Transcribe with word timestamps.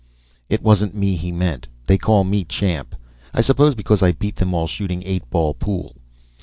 It 0.49 0.63
wasn't 0.63 0.95
me 0.95 1.15
he 1.15 1.31
meant 1.31 1.67
they 1.85 1.95
call 1.99 2.23
me 2.23 2.43
"Champ," 2.43 2.95
I 3.35 3.41
suppose 3.41 3.75
because 3.75 4.01
I 4.01 4.13
beat 4.13 4.35
them 4.37 4.51
all 4.51 4.65
shooting 4.65 5.03
eight 5.03 5.29
ball 5.29 5.53
pool. 5.53 5.95